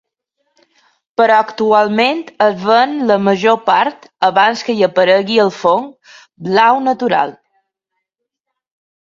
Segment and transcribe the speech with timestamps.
[1.19, 5.85] Però actualment es ven la major part abans que hi aparegui el fong
[6.49, 7.37] blau natural.